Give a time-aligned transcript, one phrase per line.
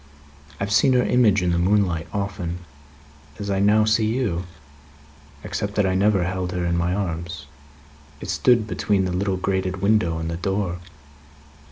[0.59, 2.65] I have seen her image in the moonlight often,
[3.37, 4.45] as I now see you;
[5.43, 7.45] except that I never held her in my arms;
[8.19, 10.79] it stood between the little grated window and the door.